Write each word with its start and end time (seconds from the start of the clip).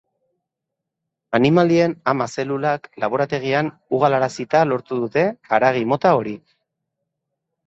Animalien 1.39 1.93
ama-zelulak 2.13 2.89
laborategian 3.03 3.69
ugalarazita 3.99 4.63
lortu 4.71 4.99
dute 5.05 5.27
haragi 5.53 5.85
mota 5.93 6.17
hori. 6.23 6.35